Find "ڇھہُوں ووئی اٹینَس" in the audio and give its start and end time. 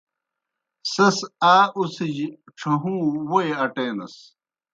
2.57-4.15